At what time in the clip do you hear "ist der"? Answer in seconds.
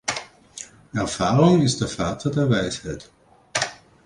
1.61-1.87